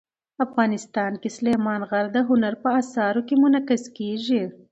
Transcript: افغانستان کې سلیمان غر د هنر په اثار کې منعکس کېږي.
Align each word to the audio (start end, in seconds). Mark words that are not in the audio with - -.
افغانستان 0.45 1.11
کې 1.21 1.29
سلیمان 1.37 1.81
غر 1.89 2.05
د 2.15 2.17
هنر 2.29 2.53
په 2.63 2.69
اثار 2.81 3.15
کې 3.27 3.35
منعکس 3.43 3.83
کېږي. 3.97 4.43